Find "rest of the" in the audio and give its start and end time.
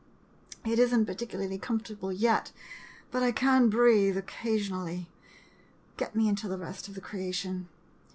6.57-7.01